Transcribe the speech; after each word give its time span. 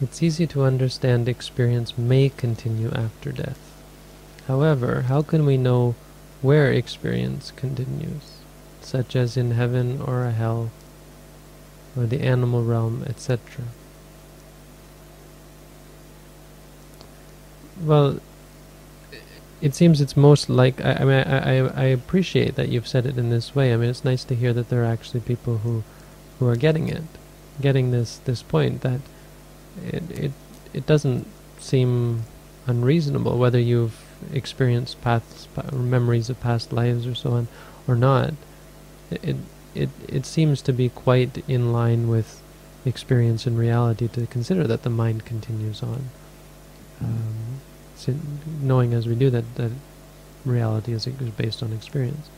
It's 0.00 0.22
easy 0.22 0.46
to 0.48 0.62
understand 0.62 1.28
experience 1.28 1.98
may 1.98 2.28
continue 2.28 2.90
after 2.92 3.32
death. 3.32 3.58
However, 4.46 5.02
how 5.02 5.22
can 5.22 5.44
we 5.44 5.56
know 5.56 5.96
where 6.40 6.72
experience 6.72 7.52
continues, 7.56 8.38
such 8.80 9.16
as 9.16 9.36
in 9.36 9.50
heaven 9.52 10.00
or 10.00 10.24
a 10.24 10.30
hell, 10.30 10.70
or 11.96 12.06
the 12.06 12.20
animal 12.20 12.62
realm, 12.62 13.02
etc.? 13.08 13.64
Well, 17.80 18.20
it 19.60 19.74
seems 19.74 20.00
it's 20.00 20.16
most 20.16 20.48
like 20.48 20.80
I, 20.80 20.92
I 20.92 21.04
mean 21.04 21.24
I, 21.26 21.58
I, 21.58 21.66
I 21.66 21.84
appreciate 21.84 22.54
that 22.54 22.68
you've 22.68 22.86
said 22.86 23.04
it 23.04 23.18
in 23.18 23.30
this 23.30 23.56
way. 23.56 23.72
I 23.72 23.76
mean 23.76 23.90
it's 23.90 24.04
nice 24.04 24.22
to 24.24 24.36
hear 24.36 24.52
that 24.52 24.68
there 24.68 24.82
are 24.82 24.92
actually 24.92 25.20
people 25.20 25.58
who 25.58 25.82
who 26.38 26.46
are 26.46 26.56
getting 26.56 26.88
it, 26.88 27.02
getting 27.60 27.90
this 27.90 28.18
this 28.18 28.42
point 28.42 28.82
that 28.82 29.00
it 29.86 30.02
it 30.10 30.32
it 30.72 30.86
doesn't 30.86 31.26
seem 31.58 32.24
unreasonable 32.66 33.38
whether 33.38 33.58
you've 33.58 34.04
experienced 34.32 35.00
past 35.00 35.48
memories 35.72 36.28
of 36.28 36.40
past 36.40 36.72
lives 36.72 37.06
or 37.06 37.14
so 37.14 37.32
on 37.32 37.48
or 37.86 37.94
not. 37.94 38.34
It 39.10 39.36
it 39.74 39.88
it 40.08 40.26
seems 40.26 40.62
to 40.62 40.72
be 40.72 40.88
quite 40.88 41.42
in 41.48 41.72
line 41.72 42.08
with 42.08 42.42
experience 42.84 43.46
and 43.46 43.58
reality 43.58 44.08
to 44.08 44.26
consider 44.26 44.66
that 44.66 44.82
the 44.82 44.90
mind 44.90 45.24
continues 45.24 45.82
on. 45.82 46.10
Um, 47.00 47.60
knowing 48.62 48.92
as 48.92 49.06
we 49.06 49.14
do 49.14 49.30
that 49.30 49.54
that 49.56 49.72
reality 50.44 50.92
is, 50.92 51.06
is 51.06 51.30
based 51.30 51.62
on 51.62 51.72
experience. 51.72 52.28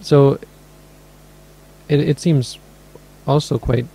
So 0.00 0.38
it 1.88 2.00
it 2.00 2.18
seems 2.18 2.58
also 3.26 3.58
quite 3.58 3.86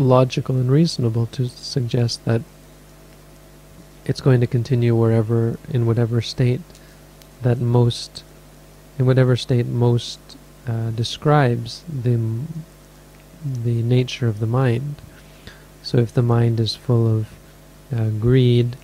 logical 0.00 0.56
and 0.56 0.70
reasonable 0.70 1.26
to 1.26 1.48
suggest 1.48 2.24
that 2.24 2.42
it's 4.04 4.20
going 4.20 4.40
to 4.40 4.46
continue 4.46 4.96
wherever 4.96 5.58
in 5.70 5.86
whatever 5.86 6.20
state 6.20 6.60
that 7.42 7.58
most 7.58 8.24
in 8.98 9.06
whatever 9.06 9.36
state 9.36 9.66
most 9.66 10.18
uh, 10.66 10.90
describes 10.90 11.84
the 11.88 12.18
the 13.44 13.82
nature 13.82 14.28
of 14.28 14.40
the 14.40 14.46
mind. 14.46 14.96
So 15.82 15.98
if 15.98 16.12
the 16.12 16.22
mind 16.22 16.60
is 16.60 16.76
full 16.76 17.06
of 17.06 17.28
uh, 17.94 18.10
greed, 18.10 18.76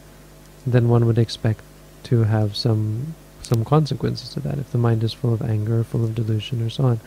then 0.67 0.89
one 0.89 1.07
would 1.07 1.19
expect 1.19 1.61
to 2.05 2.25
have 2.25 2.57
some 2.57 3.15
some 3.43 3.65
consequences 3.65 4.31
to 4.31 4.41
that. 4.41 4.59
If 4.59 4.73
the 4.73 4.79
mind 4.79 5.05
is 5.05 5.13
full 5.13 5.35
of 5.35 5.43
anger, 5.43 5.85
full 5.85 6.05
of 6.05 6.15
delusion, 6.15 6.63
or 6.63 6.71
so 6.71 6.85
on. 6.85 7.01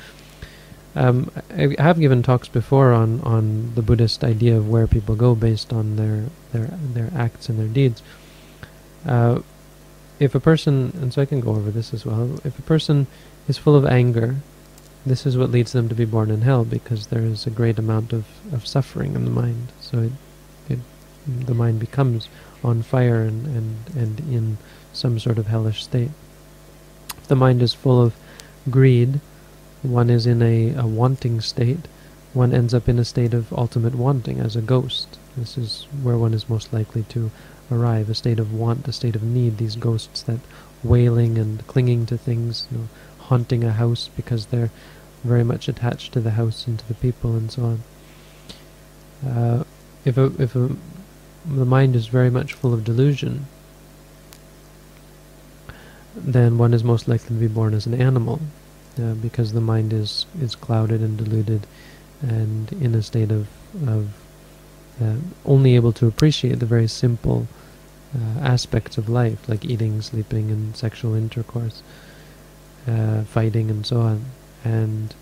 Um, 0.95 1.31
I 1.51 1.75
have 1.77 1.99
given 1.99 2.23
talks 2.23 2.47
before 2.47 2.93
on, 2.93 3.21
on 3.21 3.73
the 3.75 3.81
Buddhist 3.81 4.23
idea 4.23 4.57
of 4.57 4.69
where 4.69 4.87
people 4.87 5.15
go 5.15 5.35
based 5.35 5.71
on 5.71 5.97
their 5.97 6.25
their 6.51 6.67
their 6.93 7.11
acts 7.15 7.47
and 7.47 7.59
their 7.59 7.67
deeds. 7.67 8.01
Uh, 9.05 9.41
if 10.19 10.35
a 10.35 10.39
person, 10.39 10.91
and 11.01 11.13
so 11.13 11.21
I 11.21 11.25
can 11.25 11.39
go 11.39 11.51
over 11.51 11.71
this 11.71 11.93
as 11.93 12.05
well, 12.05 12.39
if 12.43 12.59
a 12.59 12.63
person 12.63 13.07
is 13.47 13.57
full 13.57 13.75
of 13.75 13.85
anger, 13.85 14.37
this 15.05 15.25
is 15.25 15.37
what 15.37 15.51
leads 15.51 15.71
them 15.71 15.87
to 15.89 15.95
be 15.95 16.05
born 16.05 16.29
in 16.29 16.41
hell 16.41 16.65
because 16.65 17.07
there 17.07 17.21
is 17.21 17.47
a 17.47 17.49
great 17.49 17.79
amount 17.79 18.11
of, 18.11 18.25
of 18.51 18.67
suffering 18.67 19.15
in 19.15 19.23
the 19.23 19.31
mind. 19.31 19.71
So 19.79 19.99
it, 19.99 20.11
it, 20.67 20.79
the 21.25 21.53
mind 21.53 21.79
becomes 21.79 22.27
on 22.63 22.81
fire 22.81 23.21
and, 23.23 23.45
and, 23.45 23.95
and 23.95 24.19
in 24.19 24.57
some 24.91 25.19
sort 25.19 25.37
of 25.37 25.47
hellish 25.47 25.83
state. 25.83 26.11
If 27.17 27.27
the 27.27 27.35
mind 27.35 27.61
is 27.61 27.73
full 27.73 28.01
of 28.01 28.13
greed, 28.69 29.21
one 29.81 30.09
is 30.09 30.25
in 30.25 30.41
a, 30.41 30.73
a 30.75 30.85
wanting 30.85 31.41
state, 31.41 31.87
one 32.33 32.53
ends 32.53 32.73
up 32.73 32.87
in 32.87 32.99
a 32.99 33.05
state 33.05 33.33
of 33.33 33.51
ultimate 33.53 33.95
wanting 33.95 34.39
as 34.39 34.55
a 34.55 34.61
ghost. 34.61 35.17
This 35.35 35.57
is 35.57 35.87
where 36.03 36.17
one 36.17 36.33
is 36.33 36.49
most 36.49 36.73
likely 36.73 37.03
to 37.03 37.31
arrive, 37.71 38.09
a 38.09 38.15
state 38.15 38.39
of 38.39 38.53
want, 38.53 38.87
a 38.87 38.91
state 38.91 39.15
of 39.15 39.23
need, 39.23 39.57
these 39.57 39.75
ghosts 39.75 40.21
that 40.23 40.39
wailing 40.83 41.37
and 41.37 41.65
clinging 41.67 42.05
to 42.07 42.17
things, 42.17 42.67
you 42.71 42.77
know, 42.77 42.87
haunting 43.19 43.63
a 43.63 43.73
house 43.73 44.09
because 44.15 44.47
they're 44.47 44.71
very 45.23 45.43
much 45.43 45.67
attached 45.67 46.13
to 46.13 46.19
the 46.19 46.31
house 46.31 46.67
and 46.67 46.79
to 46.79 46.87
the 46.87 46.93
people 46.95 47.35
and 47.35 47.51
so 47.51 47.63
on. 47.63 47.83
Uh, 49.29 49.63
if 50.05 50.17
a, 50.17 50.25
if 50.41 50.55
a, 50.55 50.69
the 51.45 51.65
mind 51.65 51.95
is 51.95 52.07
very 52.07 52.29
much 52.29 52.53
full 52.53 52.73
of 52.73 52.83
delusion, 52.83 53.45
then 56.15 56.57
one 56.57 56.73
is 56.73 56.83
most 56.83 57.07
likely 57.07 57.27
to 57.27 57.33
be 57.33 57.47
born 57.47 57.73
as 57.73 57.85
an 57.85 57.93
animal, 57.93 58.39
uh, 58.99 59.13
because 59.15 59.53
the 59.53 59.61
mind 59.61 59.93
is 59.93 60.25
is 60.41 60.55
clouded 60.55 61.01
and 61.01 61.17
deluded, 61.17 61.65
and 62.21 62.71
in 62.73 62.95
a 62.95 63.01
state 63.01 63.31
of 63.31 63.47
of 63.87 64.09
uh, 65.01 65.15
only 65.45 65.75
able 65.75 65.93
to 65.93 66.07
appreciate 66.07 66.59
the 66.59 66.65
very 66.65 66.87
simple 66.87 67.47
uh, 68.15 68.39
aspects 68.41 68.97
of 68.97 69.07
life, 69.07 69.47
like 69.47 69.63
eating, 69.63 70.01
sleeping, 70.01 70.49
and 70.49 70.75
sexual 70.75 71.13
intercourse, 71.13 71.83
uh, 72.87 73.23
fighting, 73.23 73.69
and 73.69 73.85
so 73.85 74.01
on. 74.01 74.25
And 74.63 75.13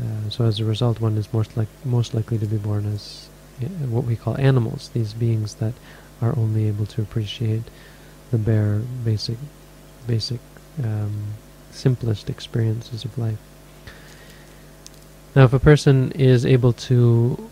uh, 0.00 0.30
so, 0.30 0.44
as 0.44 0.58
a 0.58 0.64
result, 0.64 1.00
one 1.00 1.16
is 1.16 1.32
most 1.32 1.56
like 1.56 1.68
most 1.84 2.14
likely 2.14 2.38
to 2.38 2.46
be 2.46 2.56
born 2.56 2.92
as 2.92 3.28
uh, 3.62 3.66
what 3.86 4.04
we 4.04 4.16
call 4.16 4.36
animals. 4.38 4.90
These 4.92 5.14
beings 5.14 5.56
that 5.56 5.74
are 6.20 6.36
only 6.36 6.66
able 6.66 6.86
to 6.86 7.02
appreciate 7.02 7.62
the 8.30 8.38
bare, 8.38 8.80
basic, 9.04 9.36
basic, 10.06 10.40
um, 10.82 11.34
simplest 11.74 12.30
experiences 12.30 13.04
of 13.04 13.18
life. 13.18 13.38
Now, 15.34 15.44
if 15.44 15.52
a 15.52 15.58
person 15.58 16.12
is 16.12 16.46
able 16.46 16.72
to 16.88 17.50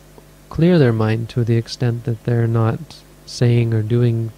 clear 0.52 0.78
their 0.78 0.92
mind 0.92 1.30
to 1.30 1.44
the 1.44 1.56
extent 1.56 2.04
that 2.04 2.24
they're 2.24 2.46
not 2.46 2.78
saying 3.24 3.72
or 3.72 3.82
doing 3.82 4.30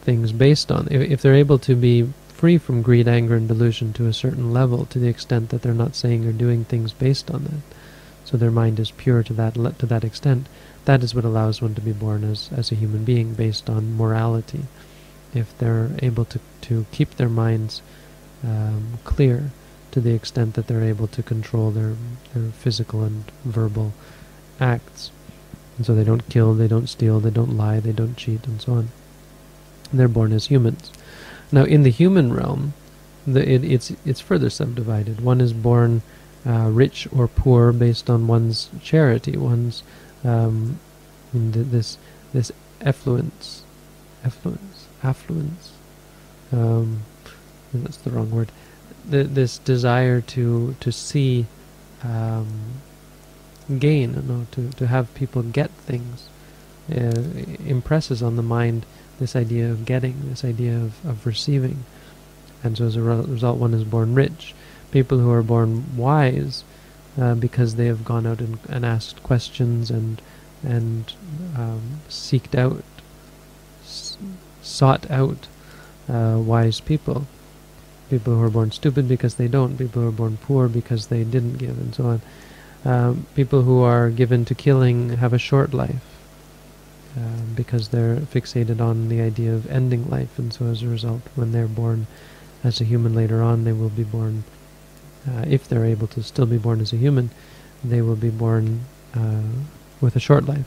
things 0.00 0.30
based 0.30 0.70
on. 0.70 0.86
If, 0.90 1.10
if 1.10 1.22
they're 1.22 1.34
able 1.34 1.58
to 1.58 1.74
be 1.74 2.12
free 2.28 2.56
from 2.56 2.82
greed, 2.82 3.08
anger, 3.08 3.34
and 3.34 3.48
delusion 3.48 3.92
to 3.94 4.06
a 4.06 4.12
certain 4.12 4.52
level, 4.52 4.86
to 4.86 4.98
the 5.00 5.08
extent 5.08 5.50
that 5.50 5.62
they're 5.62 5.74
not 5.74 5.96
saying 5.96 6.24
or 6.24 6.32
doing 6.32 6.64
things 6.64 6.92
based 6.92 7.32
on 7.32 7.44
that, 7.44 7.76
so 8.24 8.36
their 8.36 8.52
mind 8.52 8.78
is 8.78 8.92
pure 8.92 9.22
to 9.24 9.32
that 9.32 9.54
to 9.54 9.86
that 9.86 10.04
extent, 10.04 10.46
that 10.84 11.02
is 11.02 11.14
what 11.14 11.24
allows 11.24 11.60
one 11.60 11.74
to 11.74 11.80
be 11.80 11.92
born 11.92 12.22
as 12.22 12.48
as 12.56 12.70
a 12.70 12.76
human 12.76 13.04
being 13.04 13.34
based 13.34 13.68
on 13.68 13.96
morality. 13.96 14.66
If 15.34 15.56
they're 15.58 15.90
able 16.00 16.26
to 16.26 16.38
to 16.62 16.86
keep 16.92 17.16
their 17.16 17.28
minds 17.28 17.82
um, 18.44 18.98
clear 19.04 19.50
to 19.90 20.00
the 20.00 20.14
extent 20.14 20.54
that 20.54 20.66
they're 20.66 20.82
able 20.84 21.06
to 21.08 21.22
control 21.22 21.70
their 21.70 21.94
their 22.34 22.50
physical 22.52 23.02
and 23.02 23.30
verbal 23.44 23.92
acts, 24.60 25.10
and 25.76 25.86
so 25.86 25.94
they 25.94 26.04
don't 26.04 26.28
kill, 26.28 26.54
they 26.54 26.68
don't 26.68 26.88
steal, 26.88 27.20
they 27.20 27.30
don't 27.30 27.56
lie, 27.56 27.80
they 27.80 27.92
don't 27.92 28.16
cheat, 28.16 28.46
and 28.46 28.60
so 28.60 28.72
on. 28.72 28.88
They're 29.92 30.08
born 30.08 30.32
as 30.32 30.46
humans. 30.46 30.92
Now, 31.50 31.64
in 31.64 31.82
the 31.82 31.90
human 31.90 32.32
realm, 32.32 32.74
the, 33.26 33.48
it, 33.48 33.64
it's 33.64 33.92
it's 34.04 34.20
further 34.20 34.50
subdivided. 34.50 35.20
One 35.20 35.40
is 35.40 35.52
born 35.52 36.02
uh, 36.46 36.68
rich 36.70 37.08
or 37.14 37.28
poor 37.28 37.72
based 37.72 38.08
on 38.10 38.26
one's 38.26 38.70
charity, 38.82 39.36
one's 39.36 39.82
um, 40.24 40.78
this 41.32 41.98
this 42.32 42.52
effluence, 42.80 43.64
effluence, 44.24 44.86
affluence. 45.02 45.72
Um, 46.52 47.00
that's 47.72 47.98
the 47.98 48.10
wrong 48.10 48.30
word. 48.30 48.50
This 49.04 49.58
desire 49.58 50.20
to 50.20 50.76
to 50.80 50.92
see 50.92 51.46
um, 52.02 52.80
gain, 53.78 54.14
you 54.14 54.22
know, 54.22 54.46
to 54.52 54.70
to 54.70 54.86
have 54.86 55.14
people 55.14 55.42
get 55.42 55.70
things, 55.70 56.28
uh, 56.90 57.22
impresses 57.64 58.22
on 58.22 58.36
the 58.36 58.42
mind 58.42 58.84
this 59.18 59.34
idea 59.34 59.70
of 59.70 59.84
getting, 59.84 60.30
this 60.30 60.44
idea 60.44 60.76
of, 60.76 61.04
of 61.04 61.26
receiving. 61.26 61.84
And 62.62 62.76
so 62.76 62.86
as 62.86 62.96
a 62.96 63.02
re 63.02 63.16
result, 63.16 63.58
one 63.58 63.74
is 63.74 63.84
born 63.84 64.14
rich. 64.14 64.54
People 64.90 65.18
who 65.18 65.30
are 65.30 65.42
born 65.42 65.96
wise, 65.96 66.64
uh, 67.20 67.34
because 67.34 67.74
they 67.74 67.86
have 67.86 68.04
gone 68.04 68.26
out 68.26 68.40
and, 68.40 68.58
and 68.68 68.86
asked 68.86 69.22
questions 69.22 69.90
and 69.90 70.20
and 70.62 71.12
um, 71.56 72.00
seeked 72.08 72.58
out, 72.58 72.82
sought 74.62 75.08
out 75.10 75.46
uh, 76.08 76.36
wise 76.38 76.80
people. 76.80 77.26
People 78.10 78.34
who 78.36 78.42
are 78.42 78.50
born 78.50 78.70
stupid 78.70 79.08
because 79.08 79.34
they 79.34 79.48
don't. 79.48 79.76
People 79.76 80.02
who 80.02 80.08
are 80.08 80.12
born 80.12 80.38
poor 80.38 80.68
because 80.68 81.08
they 81.08 81.24
didn't 81.24 81.58
give, 81.58 81.78
and 81.78 81.94
so 81.94 82.04
on. 82.06 82.22
Um, 82.84 83.26
people 83.34 83.62
who 83.62 83.82
are 83.82 84.08
given 84.10 84.44
to 84.46 84.54
killing 84.54 85.10
have 85.16 85.32
a 85.32 85.38
short 85.38 85.74
life 85.74 86.04
um, 87.16 87.54
because 87.54 87.88
they're 87.88 88.16
fixated 88.16 88.80
on 88.80 89.08
the 89.08 89.20
idea 89.20 89.52
of 89.52 89.70
ending 89.70 90.08
life, 90.08 90.38
and 90.38 90.52
so 90.52 90.66
as 90.66 90.82
a 90.82 90.88
result, 90.88 91.22
when 91.34 91.52
they're 91.52 91.66
born 91.66 92.06
as 92.62 92.80
a 92.80 92.84
human 92.84 93.14
later 93.14 93.42
on, 93.42 93.64
they 93.64 93.72
will 93.72 93.88
be 93.88 94.04
born, 94.04 94.44
uh, 95.28 95.44
if 95.46 95.68
they're 95.68 95.84
able 95.84 96.06
to 96.08 96.22
still 96.22 96.46
be 96.46 96.58
born 96.58 96.80
as 96.80 96.92
a 96.92 96.96
human, 96.96 97.30
they 97.84 98.00
will 98.00 98.16
be 98.16 98.30
born 98.30 98.80
uh, 99.14 99.42
with 100.00 100.16
a 100.16 100.20
short 100.20 100.46
life. 100.46 100.66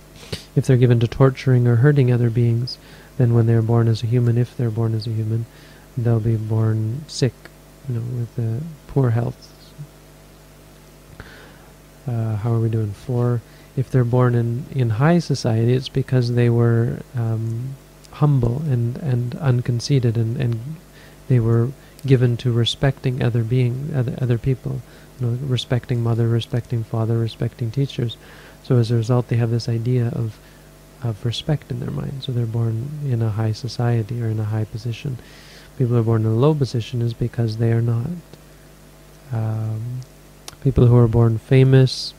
If 0.56 0.66
they're 0.66 0.78
given 0.78 1.00
to 1.00 1.08
torturing 1.08 1.68
or 1.68 1.78
hurting 1.78 2.12
other 2.12 2.30
beings, 2.30 2.78
then 3.18 3.34
when 3.34 3.46
they're 3.46 3.62
born 3.62 3.88
as 3.88 4.04
a 4.04 4.08
human, 4.08 4.38
if 4.38 4.56
they're 4.56 4.70
born 4.70 4.94
as 4.94 5.08
a 5.08 5.12
human, 5.12 5.46
they'll 5.98 6.20
be 6.20 6.36
born 6.36 7.04
sick, 7.08 7.34
you 7.88 7.96
know, 7.96 8.02
with 8.02 8.40
uh, 8.40 8.64
poor 8.88 9.12
health. 9.12 9.48
Uh, 12.08 12.36
how 12.38 12.54
are 12.54 12.60
we 12.60 12.70
doing? 12.70 12.92
Four. 12.92 13.42
if 13.78 13.90
they're 13.90 14.04
born 14.04 14.36
in, 14.36 14.66
in 14.72 14.92
high 14.92 15.20
society, 15.20 15.74
it's 15.74 15.90
because 15.90 16.34
they 16.34 16.50
were 16.50 17.00
um, 17.16 17.76
humble 18.12 18.62
and, 18.64 18.98
and 18.98 19.36
unconceited 19.36 20.18
and, 20.18 20.38
and 20.38 20.60
they 21.28 21.40
were 21.40 21.70
given 22.06 22.36
to 22.36 22.52
respecting 22.52 23.24
other 23.24 23.44
being 23.44 23.92
other 23.96 24.16
other 24.22 24.38
people, 24.38 24.82
you 25.20 25.28
know, 25.28 25.38
respecting 25.44 26.02
mother, 26.02 26.28
respecting 26.28 26.84
father, 26.84 27.18
respecting 27.18 27.72
teachers. 27.72 28.18
So 28.64 28.78
as 28.78 28.92
a 28.92 28.96
result, 28.96 29.28
they 29.28 29.38
have 29.38 29.52
this 29.52 29.70
idea 29.70 30.08
of 30.08 30.38
of 31.04 31.26
respect 31.26 31.72
in 31.72 31.80
their 31.80 31.92
mind. 31.92 32.24
So 32.24 32.32
they're 32.32 32.46
born 32.46 32.90
in 33.06 33.22
a 33.22 33.30
high 33.30 33.54
society 33.54 34.22
or 34.22 34.28
in 34.28 34.40
a 34.40 34.46
high 34.46 34.66
position. 34.66 35.18
People 35.78 35.96
who 35.96 36.00
are 36.00 36.04
born 36.04 36.22
in 36.22 36.28
a 36.28 36.36
low 36.36 36.54
position 36.54 37.02
is 37.02 37.14
because 37.14 37.58
they 37.58 37.72
are 37.72 37.82
not. 37.82 38.08
Um, 39.32 40.02
people 40.64 40.88
who 40.88 40.98
are 40.98 41.08
born 41.08 41.38
famous. 41.38 42.14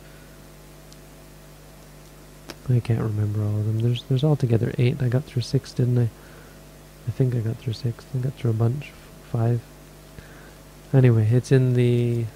I 2.68 2.80
can't 2.80 3.00
remember 3.00 3.42
all 3.42 3.58
of 3.58 3.66
them. 3.66 3.80
There's 3.80 4.04
there's 4.04 4.24
altogether 4.24 4.72
eight. 4.78 5.02
I 5.02 5.08
got 5.08 5.24
through 5.24 5.42
six, 5.42 5.72
didn't 5.72 5.98
I? 5.98 6.08
I 7.06 7.10
think 7.10 7.34
I 7.34 7.40
got 7.40 7.56
through 7.56 7.72
six. 7.74 8.04
I 8.14 8.18
got 8.18 8.34
through 8.34 8.52
a 8.52 8.54
bunch. 8.54 8.92
Five. 9.30 9.60
Anyway, 10.92 11.28
it's 11.30 11.50
in 11.50 11.74
the 11.74 12.26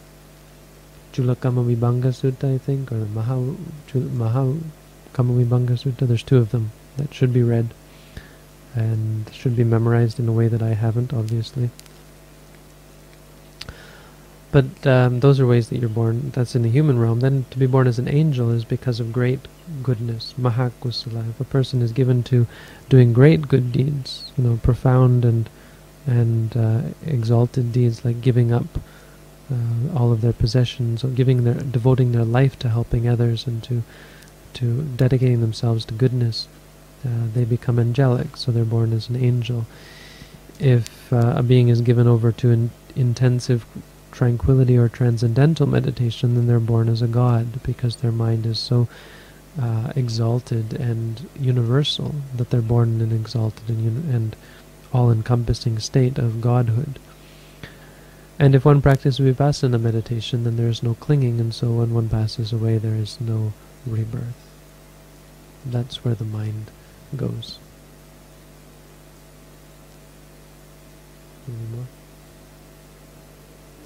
Chulakammavibhanga 1.12 2.12
Sutta, 2.12 2.54
I 2.54 2.58
think, 2.58 2.90
or 2.90 2.98
the 2.98 3.06
Maha, 3.06 3.54
Maha 3.94 4.58
Kammavibhanga 5.14 5.72
Sutta. 5.72 6.06
There's 6.06 6.22
two 6.22 6.38
of 6.38 6.50
them 6.50 6.72
that 6.96 7.14
should 7.14 7.32
be 7.32 7.42
read 7.42 7.72
and 8.76 9.28
should 9.32 9.56
be 9.56 9.64
memorized 9.64 10.20
in 10.20 10.28
a 10.28 10.32
way 10.32 10.48
that 10.48 10.62
I 10.62 10.74
haven't, 10.74 11.12
obviously. 11.12 11.70
But 14.52 14.86
um, 14.86 15.20
those 15.20 15.40
are 15.40 15.46
ways 15.46 15.68
that 15.68 15.78
you're 15.78 15.88
born. 15.88 16.30
That's 16.30 16.54
in 16.54 16.62
the 16.62 16.70
human 16.70 16.98
realm. 16.98 17.20
Then 17.20 17.46
to 17.50 17.58
be 17.58 17.66
born 17.66 17.86
as 17.86 17.98
an 17.98 18.08
angel 18.08 18.50
is 18.50 18.64
because 18.64 19.00
of 19.00 19.12
great 19.12 19.40
goodness, 19.82 20.34
mahakusala. 20.38 21.28
If 21.30 21.40
a 21.40 21.44
person 21.44 21.82
is 21.82 21.92
given 21.92 22.22
to 22.24 22.46
doing 22.88 23.12
great 23.12 23.48
good 23.48 23.72
deeds, 23.72 24.32
you 24.36 24.44
know, 24.44 24.58
profound 24.62 25.24
and 25.24 25.50
and 26.06 26.56
uh, 26.56 26.80
exalted 27.04 27.72
deeds 27.72 28.04
like 28.04 28.20
giving 28.20 28.52
up 28.52 28.78
uh, 29.52 29.98
all 29.98 30.12
of 30.12 30.20
their 30.20 30.32
possessions, 30.32 31.02
or 31.02 31.08
giving 31.08 31.44
their, 31.44 31.54
devoting 31.54 32.12
their 32.12 32.24
life 32.24 32.58
to 32.60 32.68
helping 32.68 33.08
others 33.08 33.46
and 33.46 33.62
to 33.64 33.82
to 34.54 34.82
dedicating 34.96 35.40
themselves 35.40 35.84
to 35.84 35.94
goodness, 35.94 36.48
uh, 37.06 37.26
they 37.34 37.44
become 37.44 37.78
angelic. 37.78 38.36
So 38.36 38.50
they're 38.50 38.64
born 38.64 38.92
as 38.92 39.08
an 39.08 39.16
angel. 39.16 39.66
If 40.58 41.12
uh, 41.12 41.34
a 41.36 41.42
being 41.42 41.68
is 41.68 41.80
given 41.80 42.06
over 42.06 42.32
to 42.32 42.50
in 42.50 42.70
intensive 42.94 43.64
tranquility 44.10 44.76
or 44.78 44.88
transcendental 44.88 45.66
meditation, 45.66 46.34
then 46.34 46.46
they're 46.46 46.58
born 46.58 46.88
as 46.88 47.02
a 47.02 47.06
god 47.06 47.62
because 47.62 47.96
their 47.96 48.12
mind 48.12 48.46
is 48.46 48.58
so 48.58 48.88
uh, 49.60 49.92
exalted 49.94 50.72
and 50.72 51.28
universal 51.38 52.14
that 52.34 52.50
they're 52.50 52.62
born 52.62 52.94
in 52.94 53.00
an 53.02 53.12
exalted 53.12 53.68
and, 53.68 54.14
and 54.14 54.36
all-encompassing 54.92 55.78
state 55.78 56.18
of 56.18 56.40
godhood. 56.40 56.98
And 58.38 58.54
if 58.54 58.64
one 58.64 58.82
practices 58.82 59.18
vipassana 59.18 59.80
meditation, 59.80 60.44
then 60.44 60.56
there 60.56 60.68
is 60.68 60.82
no 60.82 60.94
clinging, 60.94 61.40
and 61.40 61.54
so 61.54 61.70
when 61.72 61.94
one 61.94 62.08
passes 62.08 62.52
away, 62.52 62.76
there 62.76 62.94
is 62.94 63.18
no 63.20 63.52
rebirth. 63.86 64.36
That's 65.64 66.04
where 66.04 66.14
the 66.14 66.24
mind 66.24 66.70
goes. 67.14 67.58
Any 71.48 71.56
more? 71.76 71.86